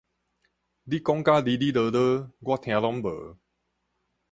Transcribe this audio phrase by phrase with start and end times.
[0.85, 3.37] 你講甲哩哩囉囉，我聽攏無！